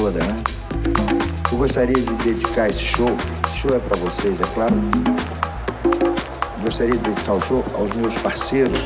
[0.00, 0.34] toda, né?
[1.52, 4.74] Eu gostaria de dedicar esse show, esse show é para vocês, é claro.
[6.62, 8.80] Gostaria de dedicar o show aos meus parceiros